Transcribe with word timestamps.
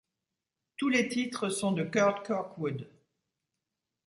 Tous 0.77 0.89
les 0.89 1.09
titres 1.09 1.49
sont 1.49 1.73
de 1.73 1.83
Curt 1.83 2.23
Kirkwood. 2.25 2.89